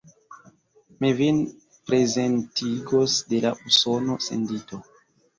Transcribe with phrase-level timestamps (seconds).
[1.03, 1.41] Mi vin
[1.89, 4.81] prezentigos de la Usona sendito.